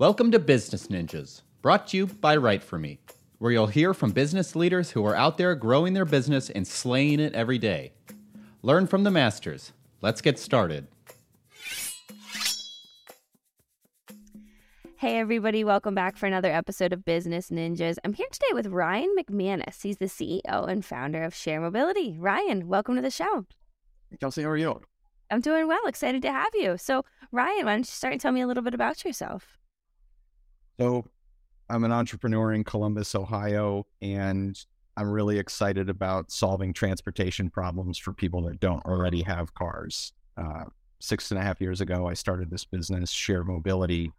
Welcome 0.00 0.30
to 0.30 0.38
Business 0.38 0.86
Ninjas, 0.86 1.42
brought 1.60 1.88
to 1.88 1.96
you 1.96 2.06
by 2.06 2.36
Write 2.36 2.62
For 2.62 2.78
Me, 2.78 3.00
where 3.38 3.50
you'll 3.50 3.66
hear 3.66 3.92
from 3.92 4.12
business 4.12 4.54
leaders 4.54 4.92
who 4.92 5.04
are 5.04 5.16
out 5.16 5.38
there 5.38 5.56
growing 5.56 5.92
their 5.92 6.04
business 6.04 6.50
and 6.50 6.64
slaying 6.64 7.18
it 7.18 7.34
every 7.34 7.58
day. 7.58 7.94
Learn 8.62 8.86
from 8.86 9.02
the 9.02 9.10
masters. 9.10 9.72
Let's 10.00 10.20
get 10.20 10.38
started. 10.38 10.86
Hey, 14.98 15.18
everybody, 15.18 15.64
welcome 15.64 15.96
back 15.96 16.16
for 16.16 16.26
another 16.26 16.52
episode 16.52 16.92
of 16.92 17.04
Business 17.04 17.50
Ninjas. 17.50 17.96
I'm 18.04 18.12
here 18.12 18.28
today 18.30 18.52
with 18.54 18.68
Ryan 18.68 19.16
McManus. 19.18 19.82
He's 19.82 19.98
the 19.98 20.04
CEO 20.04 20.68
and 20.68 20.84
founder 20.84 21.24
of 21.24 21.34
Share 21.34 21.60
Mobility. 21.60 22.16
Ryan, 22.16 22.68
welcome 22.68 22.94
to 22.94 23.02
the 23.02 23.10
show. 23.10 23.46
Kelsey, 24.20 24.44
how 24.44 24.50
are 24.50 24.56
you? 24.56 24.80
I'm 25.28 25.40
doing 25.40 25.66
well. 25.66 25.88
Excited 25.88 26.22
to 26.22 26.30
have 26.30 26.54
you. 26.54 26.78
So, 26.78 27.04
Ryan, 27.32 27.66
why 27.66 27.72
don't 27.72 27.80
you 27.80 27.84
start 27.86 28.12
and 28.12 28.20
tell 28.20 28.30
me 28.30 28.42
a 28.42 28.46
little 28.46 28.62
bit 28.62 28.74
about 28.74 29.04
yourself? 29.04 29.58
So, 30.78 31.04
I'm 31.68 31.84
an 31.84 31.92
entrepreneur 31.92 32.52
in 32.52 32.64
Columbus, 32.64 33.14
Ohio, 33.14 33.84
and 34.00 34.58
I'm 34.96 35.10
really 35.10 35.38
excited 35.38 35.90
about 35.90 36.30
solving 36.30 36.72
transportation 36.72 37.50
problems 37.50 37.98
for 37.98 38.12
people 38.12 38.42
that 38.42 38.60
don't 38.60 38.84
already 38.86 39.22
have 39.22 39.52
cars. 39.54 40.12
Uh, 40.36 40.64
six 41.00 41.30
and 41.30 41.38
a 41.38 41.42
half 41.42 41.60
years 41.60 41.80
ago, 41.80 42.06
I 42.06 42.14
started 42.14 42.48
this 42.48 42.64
business, 42.64 43.10
Share 43.10 43.44
Mobility, 43.44 44.12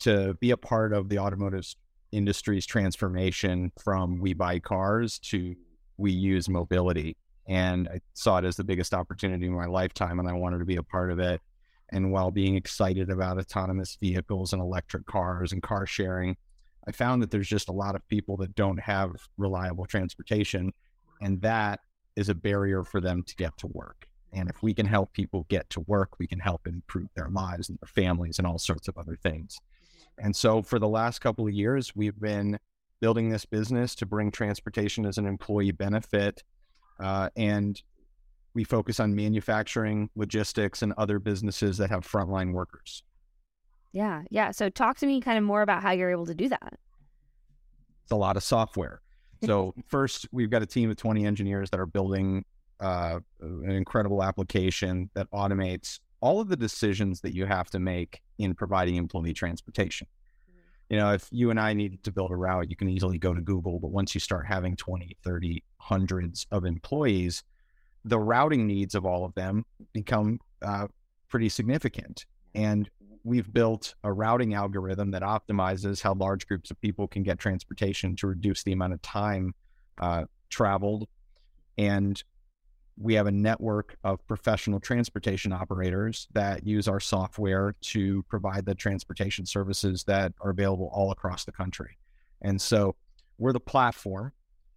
to 0.00 0.34
be 0.40 0.50
a 0.50 0.56
part 0.56 0.92
of 0.92 1.08
the 1.08 1.18
automotive 1.18 1.66
industry's 2.10 2.64
transformation 2.64 3.70
from 3.78 4.18
we 4.18 4.32
buy 4.32 4.58
cars 4.58 5.18
to 5.18 5.54
we 5.98 6.10
use 6.10 6.48
mobility. 6.48 7.16
And 7.46 7.86
I 7.86 8.00
saw 8.14 8.38
it 8.38 8.44
as 8.44 8.56
the 8.56 8.64
biggest 8.64 8.94
opportunity 8.94 9.46
in 9.46 9.52
my 9.52 9.66
lifetime, 9.66 10.18
and 10.18 10.28
I 10.28 10.32
wanted 10.32 10.58
to 10.58 10.64
be 10.64 10.76
a 10.76 10.82
part 10.82 11.10
of 11.10 11.18
it 11.18 11.40
and 11.90 12.12
while 12.12 12.30
being 12.30 12.54
excited 12.54 13.10
about 13.10 13.38
autonomous 13.38 13.96
vehicles 14.00 14.52
and 14.52 14.60
electric 14.60 15.06
cars 15.06 15.52
and 15.52 15.62
car 15.62 15.86
sharing, 15.86 16.36
I 16.86 16.92
found 16.92 17.22
that 17.22 17.30
there's 17.30 17.48
just 17.48 17.68
a 17.68 17.72
lot 17.72 17.94
of 17.94 18.06
people 18.08 18.36
that 18.38 18.54
don't 18.54 18.80
have 18.80 19.10
reliable 19.36 19.86
transportation. 19.86 20.72
And 21.20 21.40
that 21.42 21.80
is 22.16 22.28
a 22.28 22.34
barrier 22.34 22.84
for 22.84 23.00
them 23.00 23.22
to 23.24 23.36
get 23.36 23.56
to 23.58 23.66
work. 23.68 24.06
And 24.32 24.50
if 24.50 24.62
we 24.62 24.74
can 24.74 24.86
help 24.86 25.12
people 25.12 25.46
get 25.48 25.68
to 25.70 25.80
work, 25.80 26.18
we 26.18 26.26
can 26.26 26.38
help 26.38 26.66
improve 26.66 27.08
their 27.14 27.28
lives 27.30 27.68
and 27.68 27.78
their 27.80 27.88
families 27.88 28.38
and 28.38 28.46
all 28.46 28.58
sorts 28.58 28.88
of 28.88 28.98
other 28.98 29.16
things. 29.22 29.58
And 30.18 30.34
so 30.34 30.62
for 30.62 30.78
the 30.78 30.88
last 30.88 31.20
couple 31.20 31.46
of 31.46 31.54
years, 31.54 31.94
we've 31.96 32.18
been 32.18 32.58
building 33.00 33.30
this 33.30 33.44
business 33.44 33.94
to 33.94 34.06
bring 34.06 34.30
transportation 34.30 35.06
as 35.06 35.16
an 35.18 35.26
employee 35.26 35.70
benefit. 35.70 36.42
Uh, 37.00 37.30
and 37.36 37.80
we 38.54 38.64
focus 38.64 39.00
on 39.00 39.14
manufacturing, 39.14 40.10
logistics, 40.16 40.82
and 40.82 40.92
other 40.98 41.18
businesses 41.18 41.78
that 41.78 41.90
have 41.90 42.06
frontline 42.06 42.52
workers. 42.52 43.02
Yeah, 43.92 44.22
yeah. 44.30 44.50
So 44.50 44.68
talk 44.68 44.98
to 44.98 45.06
me 45.06 45.20
kind 45.20 45.38
of 45.38 45.44
more 45.44 45.62
about 45.62 45.82
how 45.82 45.92
you're 45.92 46.10
able 46.10 46.26
to 46.26 46.34
do 46.34 46.48
that. 46.48 46.74
It's 48.02 48.12
a 48.12 48.16
lot 48.16 48.36
of 48.36 48.42
software. 48.42 49.00
So 49.44 49.74
first, 49.86 50.28
we've 50.32 50.50
got 50.50 50.62
a 50.62 50.66
team 50.66 50.90
of 50.90 50.96
20 50.96 51.24
engineers 51.24 51.70
that 51.70 51.80
are 51.80 51.86
building 51.86 52.44
uh, 52.80 53.20
an 53.40 53.70
incredible 53.70 54.22
application 54.22 55.10
that 55.14 55.30
automates 55.30 56.00
all 56.20 56.40
of 56.40 56.48
the 56.48 56.56
decisions 56.56 57.20
that 57.20 57.34
you 57.34 57.46
have 57.46 57.70
to 57.70 57.78
make 57.78 58.20
in 58.38 58.54
providing 58.54 58.96
employee 58.96 59.32
transportation. 59.32 60.06
Mm-hmm. 60.50 60.94
You 60.94 61.00
know, 61.00 61.12
if 61.12 61.28
you 61.30 61.50
and 61.50 61.60
I 61.60 61.72
needed 61.72 62.02
to 62.04 62.12
build 62.12 62.30
a 62.30 62.36
route, 62.36 62.70
you 62.70 62.76
can 62.76 62.88
easily 62.88 63.18
go 63.18 63.34
to 63.34 63.40
Google, 63.40 63.78
but 63.78 63.90
once 63.90 64.14
you 64.14 64.20
start 64.20 64.46
having 64.46 64.76
20, 64.76 65.16
30, 65.24 65.62
hundreds 65.78 66.46
of 66.50 66.64
employees, 66.64 67.42
the 68.04 68.18
routing 68.18 68.66
needs 68.66 68.94
of 68.94 69.04
all 69.04 69.24
of 69.24 69.34
them 69.34 69.64
become 69.92 70.40
uh, 70.62 70.86
pretty 71.28 71.48
significant. 71.48 72.26
And 72.54 72.88
we've 73.24 73.52
built 73.52 73.94
a 74.04 74.12
routing 74.12 74.54
algorithm 74.54 75.10
that 75.10 75.22
optimizes 75.22 76.00
how 76.00 76.14
large 76.14 76.46
groups 76.46 76.70
of 76.70 76.80
people 76.80 77.06
can 77.06 77.22
get 77.22 77.38
transportation 77.38 78.16
to 78.16 78.26
reduce 78.26 78.62
the 78.62 78.72
amount 78.72 78.94
of 78.94 79.02
time 79.02 79.54
uh, 80.00 80.24
traveled. 80.48 81.06
And 81.76 82.22
we 82.96 83.14
have 83.14 83.26
a 83.26 83.32
network 83.32 83.96
of 84.02 84.26
professional 84.26 84.80
transportation 84.80 85.52
operators 85.52 86.26
that 86.32 86.66
use 86.66 86.88
our 86.88 86.98
software 86.98 87.74
to 87.80 88.24
provide 88.24 88.66
the 88.66 88.74
transportation 88.74 89.46
services 89.46 90.04
that 90.04 90.32
are 90.40 90.50
available 90.50 90.90
all 90.92 91.12
across 91.12 91.44
the 91.44 91.52
country. 91.52 91.98
And 92.42 92.60
so 92.60 92.96
we're 93.38 93.52
the 93.52 93.60
platform 93.60 94.32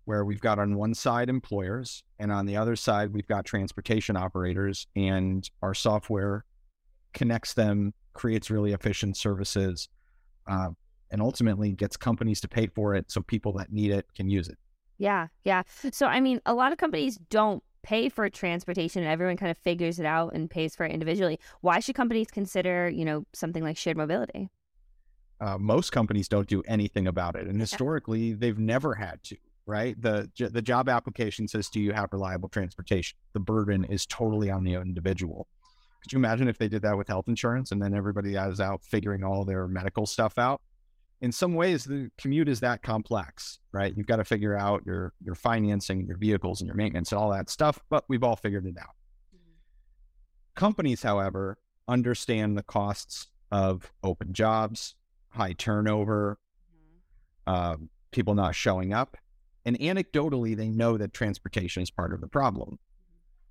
where 0.05 0.25
we've 0.25 0.41
got 0.41 0.59
on 0.59 0.75
one 0.75 0.93
side 0.93 1.29
employers 1.29 2.03
and 2.19 2.31
on 2.31 2.45
the 2.45 2.57
other 2.57 2.75
side 2.75 3.13
we've 3.13 3.27
got 3.27 3.45
transportation 3.45 4.15
operators 4.15 4.87
and 4.95 5.49
our 5.61 5.73
software 5.73 6.45
connects 7.13 7.53
them 7.53 7.93
creates 8.13 8.49
really 8.49 8.73
efficient 8.73 9.15
services 9.15 9.89
uh, 10.47 10.69
and 11.11 11.21
ultimately 11.21 11.71
gets 11.71 11.97
companies 11.97 12.41
to 12.41 12.47
pay 12.47 12.67
for 12.67 12.95
it 12.95 13.11
so 13.11 13.21
people 13.21 13.53
that 13.53 13.71
need 13.71 13.91
it 13.91 14.05
can 14.15 14.29
use 14.29 14.47
it. 14.47 14.57
Yeah 14.97 15.27
yeah. 15.43 15.63
So 15.91 16.07
i 16.07 16.19
mean 16.19 16.41
a 16.45 16.53
lot 16.53 16.71
of 16.71 16.77
companies 16.77 17.17
don't 17.29 17.63
pay 17.83 18.09
for 18.09 18.29
transportation 18.29 19.01
and 19.01 19.11
everyone 19.11 19.37
kind 19.37 19.49
of 19.49 19.57
figures 19.57 19.99
it 19.99 20.05
out 20.05 20.33
and 20.33 20.49
pays 20.49 20.75
for 20.75 20.85
it 20.85 20.91
individually. 20.91 21.39
Why 21.61 21.79
should 21.79 21.95
companies 21.95 22.27
consider 22.31 22.89
you 22.89 23.05
know 23.05 23.25
something 23.33 23.63
like 23.63 23.77
shared 23.77 23.97
mobility? 23.97 24.49
Uh, 25.39 25.57
most 25.57 25.91
companies 25.91 26.27
don't 26.27 26.47
do 26.47 26.61
anything 26.67 27.07
about 27.07 27.35
it 27.35 27.47
and 27.47 27.59
historically 27.59 28.33
they've 28.33 28.59
never 28.59 28.95
had 28.95 29.23
to 29.23 29.35
right? 29.65 29.99
The 30.01 30.29
the 30.37 30.61
job 30.61 30.89
application 30.89 31.47
says, 31.47 31.69
"Do 31.69 31.79
you 31.79 31.93
have 31.93 32.09
reliable 32.11 32.49
transportation?" 32.49 33.17
The 33.33 33.39
burden 33.39 33.85
is 33.85 34.05
totally 34.05 34.49
on 34.49 34.63
the 34.63 34.75
individual. 34.75 35.47
Could 36.01 36.13
you 36.13 36.17
imagine 36.17 36.47
if 36.47 36.57
they 36.57 36.67
did 36.67 36.81
that 36.81 36.97
with 36.97 37.07
health 37.07 37.27
insurance 37.27 37.71
and 37.71 37.81
then 37.81 37.93
everybody 37.93 38.35
is 38.35 38.59
out 38.59 38.83
figuring 38.83 39.23
all 39.23 39.45
their 39.45 39.67
medical 39.67 40.05
stuff 40.05 40.37
out? 40.37 40.61
In 41.21 41.31
some 41.31 41.53
ways, 41.53 41.83
the 41.83 42.09
commute 42.17 42.49
is 42.49 42.61
that 42.61 42.81
complex, 42.81 43.59
right? 43.71 43.95
You've 43.95 44.07
got 44.07 44.15
to 44.15 44.25
figure 44.25 44.57
out 44.57 44.83
your 44.85 45.13
your 45.23 45.35
financing, 45.35 46.07
your 46.07 46.17
vehicles, 46.17 46.61
and 46.61 46.67
your 46.67 46.75
maintenance, 46.75 47.11
and 47.11 47.19
all 47.19 47.29
that 47.31 47.49
stuff. 47.49 47.79
But 47.89 48.05
we've 48.07 48.23
all 48.23 48.35
figured 48.35 48.65
it 48.65 48.77
out. 48.79 48.95
Mm-hmm. 49.35 49.53
Companies, 50.55 51.03
however, 51.03 51.59
understand 51.87 52.57
the 52.57 52.63
costs 52.63 53.27
of 53.51 53.91
open 54.03 54.33
jobs, 54.33 54.95
high 55.29 55.53
turnover, 55.53 56.39
mm-hmm. 56.73 57.53
uh, 57.53 57.75
people 58.11 58.33
not 58.33 58.55
showing 58.55 58.91
up, 58.93 59.17
and 59.65 59.77
anecdotally, 59.79 60.55
they 60.55 60.69
know 60.69 60.97
that 60.97 61.13
transportation 61.13 61.83
is 61.83 61.91
part 61.91 62.13
of 62.13 62.21
the 62.21 62.27
problem. 62.27 62.79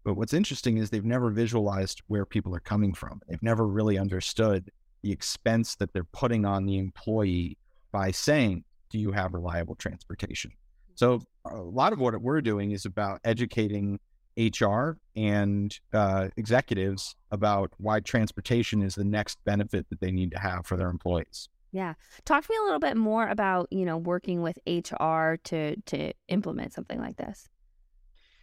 But 0.05 0.15
what's 0.15 0.33
interesting 0.33 0.79
is 0.79 0.91
they've 0.91 1.05
never 1.05 1.31
visualized 1.31 2.03
where 2.07 2.25
people 2.25 2.55
are 2.55 2.61
coming 2.61 2.95
from. 2.95 3.21
They've 3.29 3.43
never 3.43 3.67
really 3.67 3.99
understood 3.99 4.71
the 5.03 5.13
expense 5.13 5.77
that 5.77 5.93
they're 5.93 6.05
putting 6.05 6.45
on 6.45 6.67
the 6.67 6.79
employee 6.79 7.59
by 7.93 8.11
saying, 8.11 8.65
Do 8.91 8.99
you 8.99 9.13
have 9.13 9.35
reliable 9.35 9.75
transportation? 9.75 10.53
So, 10.95 11.21
a 11.45 11.57
lot 11.57 11.93
of 11.93 12.01
what 12.01 12.21
we're 12.21 12.41
doing 12.41 12.73
is 12.73 12.85
about 12.85 13.21
educating 13.25 13.99
HR 14.37 14.99
and 15.17 15.79
uh, 15.93 16.29
executives 16.37 17.15
about 17.31 17.73
why 17.79 18.01
transportation 18.01 18.83
is 18.83 18.95
the 18.95 19.05
next 19.05 19.39
benefit 19.45 19.89
that 19.91 20.01
they 20.01 20.11
need 20.11 20.31
to 20.33 20.39
have 20.39 20.67
for 20.67 20.77
their 20.77 20.89
employees. 20.89 21.49
Yeah. 21.73 21.95
Talk 22.25 22.45
to 22.45 22.53
me 22.53 22.57
a 22.61 22.65
little 22.65 22.81
bit 22.81 22.97
more 22.97 23.29
about, 23.29 23.69
you 23.71 23.85
know, 23.85 23.97
working 23.97 24.43
with 24.43 24.59
HR 24.67 25.37
to 25.45 25.77
to 25.77 26.13
implement 26.29 26.73
something 26.73 27.01
like 27.01 27.17
this. 27.17 27.49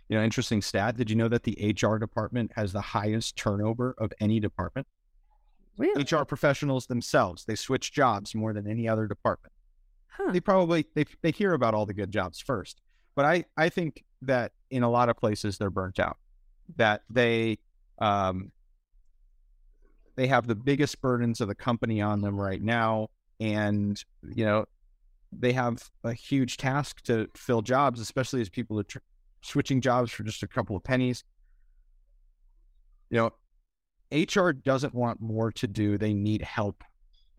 You 0.09 0.17
know, 0.17 0.23
interesting 0.23 0.61
stat. 0.61 0.95
Did 0.95 1.09
you 1.09 1.17
know 1.17 1.27
that 1.27 1.43
the 1.43 1.75
HR 1.81 1.97
department 1.97 2.51
has 2.55 2.71
the 2.71 2.81
highest 2.81 3.35
turnover 3.35 3.93
of 3.97 4.13
any 4.21 4.39
department? 4.39 4.87
Really? 5.77 6.03
HR 6.03 6.23
professionals 6.23 6.87
themselves, 6.87 7.45
they 7.45 7.55
switch 7.55 7.91
jobs 7.91 8.33
more 8.33 8.53
than 8.53 8.67
any 8.67 8.87
other 8.87 9.05
department. 9.05 9.53
Huh. 10.07 10.31
They 10.31 10.39
probably 10.39 10.85
they 10.95 11.05
they 11.21 11.31
hear 11.31 11.53
about 11.53 11.73
all 11.73 11.85
the 11.85 11.93
good 11.93 12.11
jobs 12.11 12.39
first. 12.39 12.81
But 13.15 13.25
I 13.25 13.45
I 13.57 13.69
think 13.69 14.03
that 14.21 14.53
in 14.71 14.83
a 14.83 14.89
lot 14.89 15.09
of 15.09 15.17
places 15.17 15.57
they're 15.57 15.69
burnt 15.69 15.99
out. 15.99 16.17
That 16.77 17.03
they 17.09 17.59
um 17.99 18.51
they 20.15 20.27
have 20.27 20.47
the 20.47 20.55
biggest 20.55 20.99
burdens 21.01 21.41
of 21.41 21.47
the 21.47 21.55
company 21.55 22.01
on 22.01 22.21
them 22.21 22.39
right 22.39 22.61
now 22.61 23.09
and 23.39 24.03
you 24.23 24.45
know 24.45 24.65
they 25.31 25.53
have 25.53 25.89
a 26.03 26.13
huge 26.13 26.57
task 26.57 27.01
to 27.03 27.27
fill 27.35 27.61
jobs, 27.61 27.99
especially 27.99 28.41
as 28.41 28.49
people 28.49 28.79
are 28.79 28.83
tr- 28.83 28.99
switching 29.41 29.81
jobs 29.81 30.11
for 30.11 30.23
just 30.23 30.43
a 30.43 30.47
couple 30.47 30.75
of 30.75 30.83
pennies. 30.83 31.23
You 33.09 33.17
know, 33.17 33.31
HR 34.11 34.51
doesn't 34.51 34.93
want 34.93 35.21
more 35.21 35.51
to 35.53 35.67
do; 35.67 35.97
they 35.97 36.13
need 36.13 36.41
help, 36.41 36.83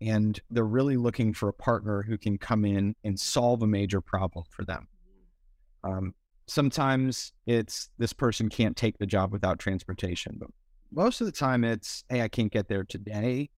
and 0.01 0.39
they're 0.49 0.63
really 0.63 0.97
looking 0.97 1.33
for 1.33 1.49
a 1.49 1.53
partner 1.53 2.03
who 2.03 2.17
can 2.17 2.37
come 2.37 2.65
in 2.65 2.95
and 3.03 3.19
solve 3.19 3.61
a 3.63 3.67
major 3.67 4.01
problem 4.01 4.45
for 4.49 4.65
them. 4.65 4.87
Um, 5.83 6.13
sometimes 6.47 7.31
it's 7.45 7.89
this 7.97 8.13
person 8.13 8.49
can't 8.49 8.75
take 8.75 8.97
the 8.97 9.05
job 9.05 9.31
without 9.31 9.59
transportation, 9.59 10.37
but 10.39 10.49
most 10.91 11.21
of 11.21 11.25
the 11.25 11.31
time 11.31 11.63
it's, 11.63 12.03
hey, 12.09 12.21
I 12.21 12.27
can't 12.27 12.51
get 12.51 12.67
there 12.67 12.83
today 12.83 13.49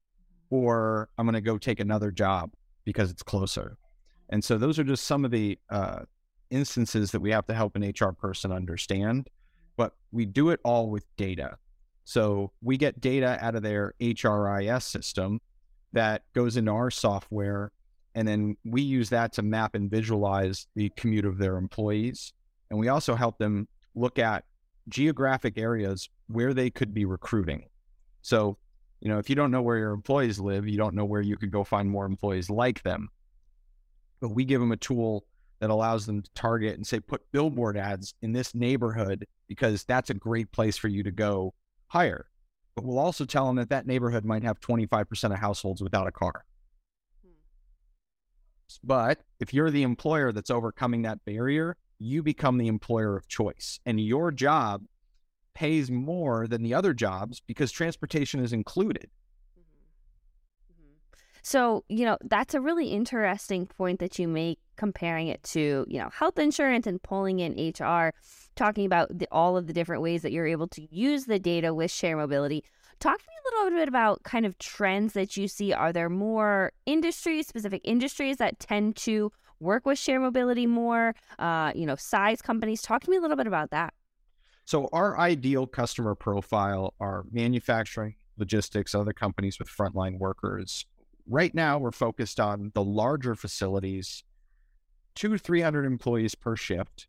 or 0.52 1.10
I'm 1.18 1.26
going 1.26 1.34
to 1.34 1.42
go 1.42 1.58
take 1.58 1.80
another 1.80 2.12
job 2.12 2.52
because 2.86 3.10
it's 3.10 3.24
closer. 3.24 3.78
And 4.30 4.44
so 4.44 4.58
those 4.58 4.78
are 4.78 4.84
just 4.84 5.06
some 5.06 5.26
of 5.26 5.32
the 5.32 5.58
uh, 5.72 6.02
instances 6.52 7.12
that 7.12 7.20
we 7.22 7.32
have 7.32 7.48
to 7.48 7.54
help 7.54 7.76
an 7.76 7.84
HR 7.84 8.12
person 8.12 8.52
understand. 8.52 9.28
But 9.78 9.94
we 10.12 10.26
do 10.26 10.50
it 10.50 10.60
all 10.64 10.90
with 10.90 11.06
data. 11.18 11.58
So 12.04 12.52
we 12.62 12.78
get 12.78 13.02
data 13.02 13.38
out 13.42 13.56
of 13.56 13.64
their 13.64 13.94
HRIS 14.00 14.84
system 14.84 15.40
that 15.94 16.24
goes 16.34 16.58
into 16.58 16.72
our 16.72 16.92
software. 16.92 17.72
And 18.14 18.28
then 18.28 18.58
we 18.66 18.82
use 18.82 19.10
that 19.10 19.34
to 19.34 19.42
map 19.42 19.74
and 19.76 19.90
visualize 19.90 20.68
the 20.76 20.90
commute 20.98 21.26
of 21.26 21.38
their 21.38 21.58
employees. 21.58 22.34
And 22.70 22.78
we 22.78 22.90
also 22.90 23.16
help 23.16 23.38
them 23.38 23.68
look 23.96 24.20
at 24.20 24.44
geographic 24.90 25.58
areas 25.58 26.10
where 26.28 26.54
they 26.54 26.70
could 26.70 26.94
be 26.94 27.06
recruiting. 27.06 27.66
So, 28.22 28.58
you 29.02 29.10
know, 29.10 29.18
if 29.18 29.30
you 29.30 29.36
don't 29.36 29.52
know 29.52 29.64
where 29.64 29.78
your 29.78 29.92
employees 29.92 30.40
live, 30.40 30.68
you 30.68 30.78
don't 30.78 30.94
know 30.94 31.06
where 31.06 31.22
you 31.22 31.36
could 31.36 31.52
go 31.52 31.64
find 31.64 31.90
more 31.90 32.06
employees 32.06 32.50
like 32.50 32.84
them. 32.84 33.10
But 34.22 34.30
we 34.30 34.46
give 34.46 34.62
them 34.62 34.72
a 34.72 34.78
tool 34.78 35.26
that 35.60 35.72
allows 35.72 36.06
them 36.06 36.22
to 36.22 36.30
target 36.36 36.76
and 36.76 36.86
say, 36.86 37.00
put 37.00 37.24
billboard 37.32 37.78
ads 37.78 38.14
in 38.22 38.32
this 38.32 38.54
neighborhood 38.54 39.26
because 39.48 39.84
that's 39.84 40.12
a 40.12 40.14
great 40.14 40.52
place 40.52 40.78
for 40.78 40.88
you 40.88 41.02
to 41.04 41.12
go 41.12 41.54
hire. 41.88 42.28
But 42.76 42.86
we'll 42.86 43.00
also 43.00 43.26
tell 43.26 43.48
them 43.48 43.56
that 43.56 43.70
that 43.70 43.88
neighborhood 43.88 44.24
might 44.24 44.44
have 44.44 44.60
25% 44.60 45.26
of 45.26 45.40
households 45.40 45.82
without 45.82 46.08
a 46.08 46.12
car. 46.12 46.46
Hmm. 47.24 47.32
But 48.84 49.20
if 49.40 49.52
you're 49.52 49.72
the 49.72 49.84
employer 49.84 50.32
that's 50.32 50.52
overcoming 50.52 51.02
that 51.02 51.26
barrier, 51.26 51.76
you 51.98 52.22
become 52.22 52.60
the 52.60 52.68
employer 52.68 53.18
of 53.18 53.28
choice. 53.28 53.80
And 53.86 54.00
your 54.00 54.32
job 54.32 54.84
pays 55.54 55.92
more 55.92 56.48
than 56.48 56.64
the 56.64 56.74
other 56.74 56.94
jobs 56.94 57.42
because 57.46 57.72
transportation 57.72 58.44
is 58.44 58.54
included. 58.54 59.10
Mm-hmm. 59.60 60.74
Mm-hmm. 60.74 60.96
So, 61.44 61.84
you 61.90 62.06
know, 62.06 62.18
that's 62.24 62.54
a 62.54 62.62
really 62.62 62.88
interesting 62.88 63.66
point 63.66 64.00
that 64.00 64.20
you 64.20 64.28
make 64.28 64.60
comparing 64.78 65.28
it 65.28 65.44
to, 65.44 65.86
you 65.88 66.00
know, 66.00 66.10
health 66.10 66.40
insurance 66.40 66.88
and 66.88 67.02
pulling 67.04 67.40
in 67.40 67.54
HR, 67.54 68.14
talking 68.56 68.86
about 68.86 69.16
the, 69.18 69.28
all 69.32 69.56
of 69.56 69.68
the 69.68 69.74
different 69.74 70.02
ways 70.02 70.24
that 70.24 70.32
you're 70.32 70.48
able 70.48 70.68
to 70.70 70.88
use 70.94 71.26
the 71.26 71.40
data 71.40 71.74
with 71.74 71.92
share 71.92 72.18
mobility. 72.18 72.64
Talk 73.00 73.18
to 73.18 73.24
me 73.24 73.34
a 73.60 73.64
little 73.64 73.80
bit 73.80 73.88
about 73.88 74.24
kind 74.24 74.46
of 74.46 74.58
trends 74.58 75.14
that 75.14 75.38
you 75.38 75.48
see. 75.48 75.74
Are 75.74 75.94
there 75.94 76.10
more 76.10 76.72
industries, 76.86 77.48
specific 77.48 77.82
industries 77.84 78.38
that 78.38 78.60
tend 78.60 78.96
to 78.98 79.32
work 79.60 79.86
with 79.86 79.98
share 80.00 80.20
mobility 80.20 80.68
more? 80.68 81.16
Uh, 81.40 81.72
you 81.76 81.86
know, 81.86 81.96
size 81.96 82.42
companies. 82.42 82.82
Talk 82.82 83.04
to 83.04 83.10
me 83.10 83.18
a 83.18 83.22
little 83.22 83.38
bit 83.38 83.48
about 83.48 83.72
that. 83.72 83.94
So 84.66 84.90
our 84.94 85.20
ideal 85.20 85.68
customer 85.68 86.16
profile 86.16 86.94
are 87.00 87.26
manufacturing, 87.32 88.16
logistics, 88.38 88.96
other 88.96 89.14
companies 89.14 89.60
with 89.60 89.68
frontline 89.68 90.18
workers. 90.18 90.86
Right 91.28 91.54
now, 91.54 91.78
we're 91.78 91.92
focused 91.92 92.40
on 92.40 92.72
the 92.74 92.84
larger 92.84 93.36
facilities, 93.36 94.24
two 95.16 95.30
to 95.30 95.38
300 95.38 95.86
employees 95.86 96.36
per 96.36 96.56
shift 96.56 97.08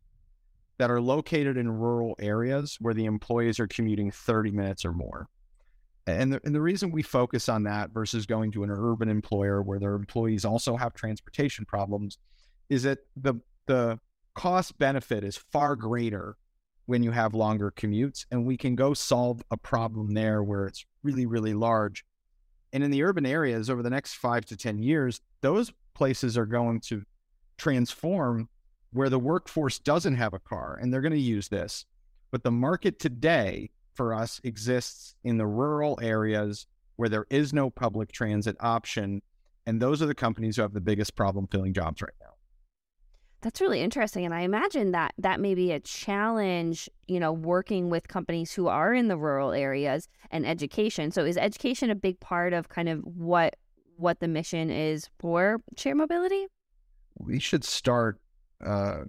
that 0.77 0.91
are 0.91 1.01
located 1.01 1.57
in 1.57 1.69
rural 1.69 2.15
areas 2.19 2.77
where 2.79 2.93
the 2.93 3.05
employees 3.05 3.59
are 3.59 3.67
commuting 3.67 4.11
30 4.11 4.51
minutes 4.51 4.83
or 4.83 4.91
more. 4.91 5.27
And 6.05 6.33
the, 6.33 6.41
and 6.43 6.53
the 6.53 6.61
reason 6.61 6.91
we 6.91 7.01
focus 7.01 7.47
on 7.47 7.63
that 7.63 7.91
versus 7.91 8.25
going 8.25 8.51
to 8.53 8.63
an 8.63 8.71
urban 8.71 9.07
employer 9.07 9.61
where 9.61 9.79
their 9.79 9.95
employees 9.95 10.43
also 10.43 10.75
have 10.75 10.93
transportation 10.93 11.65
problems 11.65 12.17
is 12.69 12.83
that 12.83 12.99
the 13.15 13.35
the 13.67 13.99
cost 14.35 14.77
benefit 14.77 15.23
is 15.23 15.37
far 15.37 15.75
greater 15.75 16.35
when 16.85 17.03
you 17.03 17.11
have 17.11 17.33
longer 17.33 17.71
commutes 17.71 18.25
and 18.31 18.45
we 18.45 18.57
can 18.57 18.75
go 18.75 18.93
solve 18.93 19.41
a 19.51 19.57
problem 19.57 20.13
there 20.13 20.43
where 20.43 20.65
it's 20.65 20.85
really 21.03 21.25
really 21.25 21.53
large. 21.53 22.03
And 22.71 22.83
in 22.83 22.91
the 22.91 23.03
urban 23.03 23.25
areas 23.25 23.69
over 23.69 23.83
the 23.83 23.89
next 23.89 24.15
5 24.15 24.45
to 24.45 24.57
10 24.57 24.79
years 24.79 25.21
those 25.41 25.71
places 25.93 26.37
are 26.37 26.45
going 26.45 26.79
to 26.81 27.03
transform 27.57 28.49
where 28.91 29.09
the 29.09 29.19
workforce 29.19 29.79
doesn't 29.79 30.15
have 30.15 30.33
a 30.33 30.39
car 30.39 30.77
and 30.81 30.91
they're 30.91 31.01
going 31.01 31.13
to 31.13 31.19
use 31.19 31.47
this. 31.49 31.85
But 32.31 32.43
the 32.43 32.51
market 32.51 32.99
today 32.99 33.69
for 33.95 34.13
us 34.13 34.41
exists 34.43 35.15
in 35.23 35.37
the 35.37 35.45
rural 35.45 35.99
areas 36.01 36.65
where 36.95 37.09
there 37.09 37.25
is 37.29 37.53
no 37.53 37.69
public 37.69 38.11
transit 38.11 38.55
option 38.59 39.21
and 39.65 39.81
those 39.81 40.01
are 40.01 40.07
the 40.07 40.15
companies 40.15 40.55
who 40.55 40.61
have 40.61 40.73
the 40.73 40.81
biggest 40.81 41.15
problem 41.15 41.47
filling 41.47 41.73
jobs 41.73 42.01
right 42.01 42.13
now 42.19 42.32
that's 43.43 43.61
really 43.61 43.81
interesting. 43.81 44.25
And 44.25 44.33
I 44.33 44.41
imagine 44.41 44.91
that 44.91 45.13
that 45.17 45.39
may 45.39 45.53
be 45.53 45.71
a 45.71 45.79
challenge, 45.79 46.89
you 47.07 47.19
know, 47.19 47.31
working 47.31 47.89
with 47.89 48.07
companies 48.07 48.53
who 48.53 48.67
are 48.67 48.93
in 48.93 49.09
the 49.09 49.17
rural 49.17 49.51
areas 49.51 50.07
and 50.31 50.45
education. 50.45 51.11
So 51.11 51.25
is 51.25 51.37
education 51.37 51.89
a 51.89 51.95
big 51.95 52.19
part 52.19 52.53
of 52.53 52.69
kind 52.69 52.89
of 52.89 53.01
what 53.01 53.55
what 53.97 54.19
the 54.19 54.27
mission 54.27 54.71
is 54.71 55.09
for 55.19 55.61
share 55.77 55.93
mobility? 55.93 56.47
We 57.19 57.39
should 57.39 57.63
start 57.63 58.19
uh, 58.65 59.01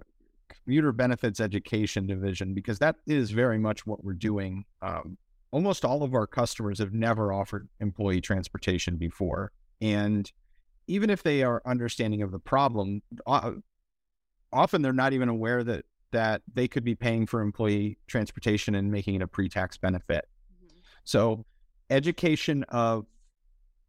commuter 0.47 0.91
benefits 0.91 1.39
education 1.39 2.05
division 2.05 2.53
because 2.53 2.77
that 2.79 2.97
is 3.07 3.31
very 3.31 3.57
much 3.57 3.87
what 3.87 4.03
we're 4.03 4.13
doing. 4.13 4.65
Um, 4.81 5.17
almost 5.51 5.85
all 5.85 6.03
of 6.03 6.13
our 6.13 6.27
customers 6.27 6.79
have 6.79 6.93
never 6.93 7.33
offered 7.33 7.67
employee 7.79 8.21
transportation 8.21 8.97
before. 8.97 9.51
And 9.81 10.31
even 10.87 11.09
if 11.09 11.23
they 11.23 11.41
are 11.41 11.61
understanding 11.65 12.21
of 12.21 12.31
the 12.31 12.39
problem, 12.39 13.01
uh, 13.25 13.51
often 14.55 14.81
they're 14.81 14.93
not 14.93 15.13
even 15.13 15.29
aware 15.29 15.63
that 15.63 15.85
that 16.11 16.41
they 16.53 16.67
could 16.67 16.83
be 16.83 16.95
paying 16.95 17.25
for 17.25 17.41
employee 17.41 17.97
transportation 18.07 18.75
and 18.75 18.89
making 18.89 19.15
it 19.15 19.21
a 19.21 19.27
pre-tax 19.27 19.77
benefit. 19.77 20.25
Mm-hmm. 20.63 20.79
So 21.03 21.45
education 21.89 22.63
of 22.69 23.05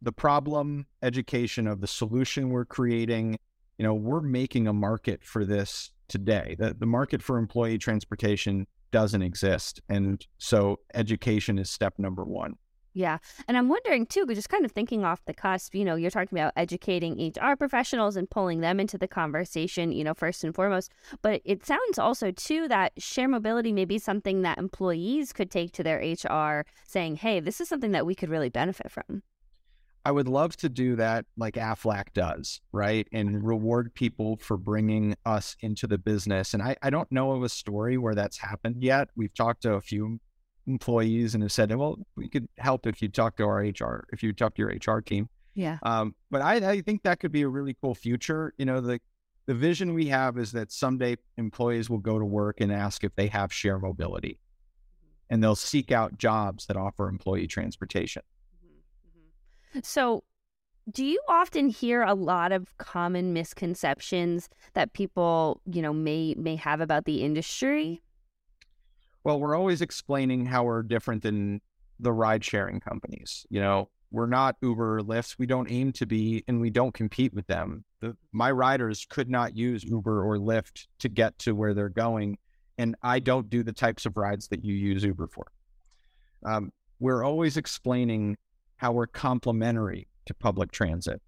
the 0.01 0.11
problem, 0.11 0.87
education 1.01 1.67
of 1.67 1.79
the 1.79 1.87
solution 1.87 2.49
we're 2.49 2.65
creating, 2.65 3.39
you 3.77 3.83
know, 3.83 3.93
we're 3.93 4.21
making 4.21 4.67
a 4.67 4.73
market 4.73 5.23
for 5.23 5.45
this 5.45 5.91
today. 6.09 6.55
The 6.59 6.73
the 6.73 6.85
market 6.85 7.21
for 7.23 7.37
employee 7.37 7.77
transportation 7.77 8.67
doesn't 8.91 9.21
exist. 9.21 9.81
And 9.89 10.25
so 10.37 10.79
education 10.93 11.59
is 11.59 11.69
step 11.69 11.93
number 11.97 12.23
1. 12.23 12.55
Yeah. 12.97 13.19
And 13.47 13.55
I'm 13.55 13.69
wondering 13.69 14.07
too, 14.07 14.25
just 14.25 14.49
kind 14.49 14.65
of 14.65 14.71
thinking 14.71 15.05
off 15.05 15.23
the 15.25 15.33
cusp, 15.33 15.75
you 15.75 15.85
know, 15.85 15.93
you're 15.93 16.09
talking 16.09 16.35
about 16.35 16.53
educating 16.55 17.31
HR 17.31 17.55
professionals 17.55 18.15
and 18.15 18.27
pulling 18.27 18.61
them 18.61 18.79
into 18.79 18.97
the 18.97 19.07
conversation, 19.07 19.91
you 19.91 20.03
know, 20.03 20.15
first 20.15 20.43
and 20.43 20.55
foremost. 20.55 20.91
But 21.21 21.41
it 21.45 21.63
sounds 21.63 21.99
also 21.99 22.31
too 22.31 22.67
that 22.69 22.93
share 22.97 23.27
mobility 23.27 23.71
may 23.71 23.85
be 23.85 23.99
something 23.99 24.41
that 24.41 24.57
employees 24.57 25.31
could 25.31 25.51
take 25.51 25.73
to 25.73 25.83
their 25.83 25.99
HR 25.99 26.65
saying, 26.87 27.17
hey, 27.17 27.39
this 27.39 27.61
is 27.61 27.69
something 27.69 27.91
that 27.91 28.07
we 28.07 28.15
could 28.15 28.29
really 28.29 28.49
benefit 28.49 28.91
from. 28.91 29.21
I 30.03 30.09
would 30.09 30.27
love 30.27 30.57
to 30.57 30.69
do 30.69 30.95
that 30.95 31.25
like 31.37 31.53
Aflac 31.53 32.13
does, 32.13 32.61
right? 32.71 33.07
And 33.11 33.45
reward 33.45 33.93
people 33.93 34.37
for 34.37 34.57
bringing 34.57 35.15
us 35.23 35.55
into 35.59 35.85
the 35.85 35.99
business. 35.99 36.55
And 36.55 36.63
I, 36.63 36.77
I 36.81 36.89
don't 36.89 37.11
know 37.11 37.33
of 37.33 37.43
a 37.43 37.49
story 37.49 37.99
where 37.99 38.15
that's 38.15 38.39
happened 38.39 38.81
yet. 38.81 39.09
We've 39.15 39.35
talked 39.35 39.61
to 39.63 39.73
a 39.73 39.81
few 39.81 40.19
employees 40.67 41.33
and 41.33 41.43
have 41.43 41.51
said, 41.51 41.73
well, 41.75 41.97
we 42.15 42.27
could 42.27 42.47
help 42.57 42.85
if 42.85 43.01
you 43.01 43.07
talk 43.07 43.37
to 43.37 43.43
our 43.43 43.59
HR, 43.59 44.05
if 44.11 44.21
you 44.21 44.33
talk 44.33 44.55
to 44.55 44.61
your 44.61 44.95
HR 44.95 45.01
team. 45.01 45.29
Yeah. 45.55 45.79
Um, 45.81 46.13
but 46.29 46.41
I, 46.41 46.55
I 46.55 46.81
think 46.81 47.03
that 47.03 47.19
could 47.19 47.31
be 47.31 47.41
a 47.41 47.47
really 47.47 47.75
cool 47.81 47.95
future. 47.95 48.53
You 48.57 48.65
know, 48.65 48.79
the 48.79 48.99
the 49.47 49.55
vision 49.55 49.93
we 49.93 50.07
have 50.07 50.37
is 50.37 50.51
that 50.51 50.71
someday 50.71 51.15
employees 51.37 51.89
will 51.89 51.97
go 51.99 52.19
to 52.19 52.25
work 52.25 52.59
and 52.59 52.71
ask 52.71 53.03
if 53.03 53.15
they 53.15 53.27
have 53.27 53.51
share 53.51 53.79
mobility, 53.79 54.37
mm-hmm. 54.37 55.33
and 55.33 55.41
they'll 55.41 55.55
seek 55.55 55.91
out 55.91 56.17
jobs 56.17 56.67
that 56.67 56.77
offer 56.77 57.07
employee 57.07 57.47
transportation. 57.47 58.21
Mm-hmm. 59.73 59.79
So, 59.83 60.25
do 60.91 61.03
you 61.03 61.19
often 61.27 61.69
hear 61.69 62.03
a 62.03 62.13
lot 62.13 62.51
of 62.51 62.77
common 62.77 63.33
misconceptions 63.33 64.49
that 64.73 64.93
people, 64.93 65.61
you 65.65 65.81
know, 65.81 65.93
may 65.93 66.35
may 66.37 66.57
have 66.57 66.81
about 66.81 67.05
the 67.05 67.23
industry? 67.23 68.03
Well, 69.27 69.41
we're 69.41 69.57
always 69.57 69.81
explaining 69.81 70.45
how 70.45 70.63
we're 70.63 70.83
different 70.83 71.21
than 71.21 71.59
the 71.99 72.13
ride 72.13 72.45
sharing 72.45 72.79
companies. 72.79 73.45
You 73.49 73.59
know, 73.59 73.89
we're 74.09 74.25
not 74.25 74.55
Uber 74.61 74.99
or 74.99 75.01
Lyft. 75.01 75.35
We 75.37 75.45
don't 75.45 75.69
aim 75.69 75.91
to 75.93 76.05
be, 76.05 76.45
and 76.47 76.61
we 76.61 76.69
don't 76.69 76.93
compete 76.93 77.33
with 77.33 77.45
them. 77.47 77.83
The, 77.99 78.15
my 78.31 78.51
riders 78.51 79.05
could 79.09 79.29
not 79.29 79.53
use 79.53 79.83
Uber 79.83 80.23
or 80.23 80.37
Lyft 80.37 80.87
to 80.99 81.09
get 81.09 81.37
to 81.39 81.53
where 81.53 81.73
they're 81.73 81.89
going. 81.89 82.37
And 82.77 82.95
I 83.03 83.19
don't 83.19 83.49
do 83.49 83.63
the 83.63 83.73
types 83.73 84.05
of 84.05 84.15
rides 84.15 84.47
that 84.47 84.63
you 84.63 84.73
use 84.73 85.03
Uber 85.03 85.27
for. 85.27 85.47
Um, 86.45 86.71
we're 87.01 87.25
always 87.25 87.57
explaining 87.57 88.37
how 88.77 88.93
we're 88.93 89.07
complementary 89.07 90.07
to 90.27 90.33
public 90.35 90.71
transit. 90.71 91.21